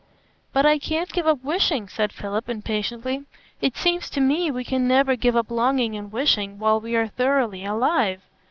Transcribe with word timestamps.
"But 0.51 0.65
I 0.65 0.79
can't 0.79 1.13
give 1.13 1.27
up 1.27 1.43
wishing," 1.43 1.87
said 1.87 2.11
Philip, 2.11 2.49
impatiently. 2.49 3.25
"It 3.61 3.77
seems 3.77 4.09
to 4.09 4.19
me 4.19 4.49
we 4.49 4.63
can 4.63 4.87
never 4.87 5.15
give 5.15 5.35
up 5.35 5.51
longing 5.51 5.95
and 5.95 6.11
wishing 6.11 6.57
while 6.57 6.79
we 6.81 6.95
are 6.95 7.07
thoroughly 7.09 7.63
alive. 7.63 8.19